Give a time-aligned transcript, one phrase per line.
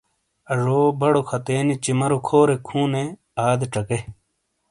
[0.53, 3.03] اجو بڑو کھَتنینی چِمرو کھورییک ہُوں نے،
[3.45, 3.99] آدے چکے۔